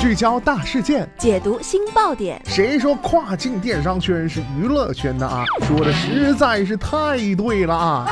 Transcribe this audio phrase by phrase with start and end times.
[0.00, 2.40] 聚焦大事件，解读新爆点。
[2.44, 5.44] 谁说跨境电商圈是娱乐圈的啊？
[5.66, 8.06] 说的实在是太对了啊！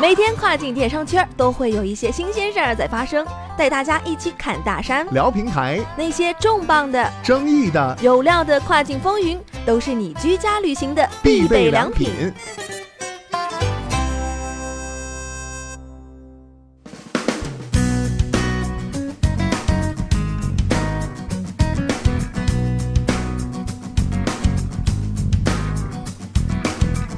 [0.00, 3.24] 每天跨境电商圈都会有一些新鲜事儿在发生，
[3.56, 12.10] 带大家一起看大山，聊平台，那些重磅的、争议的、有料的跨境风云，都是你居家旅行的必备良品。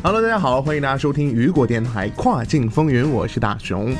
[0.04, 3.94] Hello，大家好，欢迎大家收听雨果电台跨境风云，我是大熊。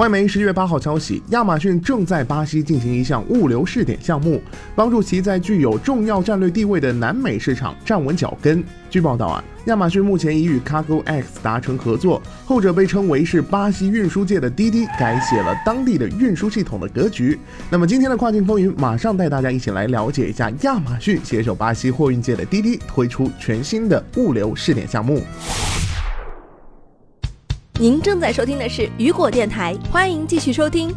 [0.00, 4.40] 外媒十一月八号消息，亚马逊正在巴西进行一项物流试点项目，
[4.74, 8.64] 帮助其在具有重要战略地位的南美市场站稳脚跟。
[8.88, 17.38] 据报道啊，亚马逊目前已与 Cargo X 达成合作，后者被称为是巴西运输界的滴滴，改写了当地的运输系统的格局。
[17.68, 25.22] 那么今天的跨境风云，马上带大家一起来了解一下亚马逊携手巴西货运界的滴滴推出全新的物流试点项目。
[27.80, 30.94] 您正在收听的是雨果电台，欢迎继续收听。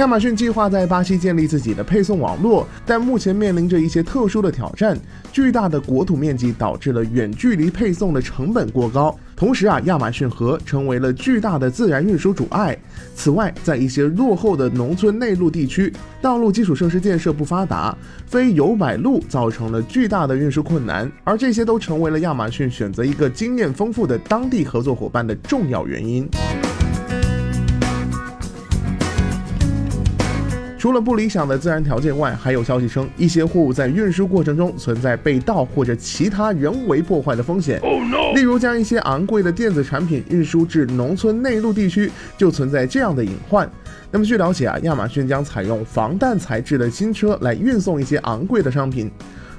[0.00, 4.98] 亚马逊计划在巴西建立自己的配送网络，但目前面临着一些特殊的挑战。
[5.30, 12.74] 巨大的国土面积导致了远距离配送的成本过高，同时啊，亚马逊河成为了巨大的自然运输阻碍。
[13.14, 17.94] 此外，在一些落后的农村内陆地区，道路基础设施建设不发达，
[18.26, 26.26] 非油柏路造成了巨大的运输困难，而这些都成为了亚马逊选择一个经验丰富的当地合作伙伴的重要原因。
[30.80, 37.78] 除了不理想的自然条件外，还有消息称，一些货物在运输过程中存在被盗或者其他人为破坏的风险。
[38.34, 43.70] 例如，将一些昂贵的电子产品运输至农村内陆地区，就存在这样的隐患。
[44.10, 49.10] 那么，据了解啊，亚马逊将采用防弹材质的新车来运送一些昂贵的商品。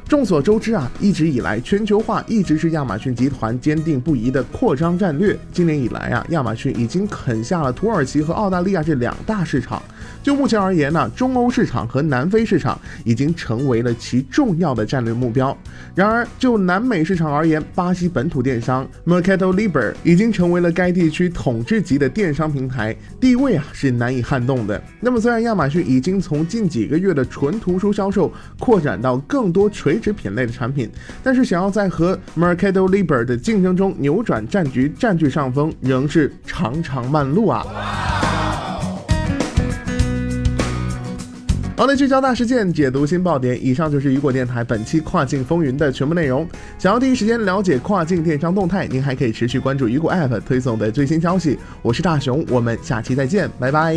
[0.07, 5.37] 众所周知啊，一直以来全球化一直是亚马逊集团坚定不移的扩张战略。
[5.53, 9.79] 今年以来啊，亚马逊已经啃下了土耳其和澳大利亚这两大市场。
[10.23, 15.55] 就目前而言呢，中欧市场和南非市场已经成为了其重要的战略目标。
[15.95, 24.81] 然而，就南美市场而言，巴西本土电商 Mercado Libre 已经成为了该地区统治级的电商平台，地位啊是难以撼动的。
[24.99, 30.89] 那么，虽然亚马逊已经从近几个月的纯图书销售扩展到更多垂直品类的产品，
[31.23, 37.65] 但是想要在和 Mercado Libre 的竞争中扭转战局、占据上风，仍是长长漫路啊。
[41.81, 43.57] 好的，聚焦大事件，解读新爆点。
[43.59, 46.47] 以上就是雨果电台本期跨境风云的全部内容。
[46.77, 51.57] 想要第一时间了解跨境电商动态，您还可以持续关注雨果 App 推送的最新消息。
[51.81, 53.95] 我是大熊，我们下期再见，拜拜。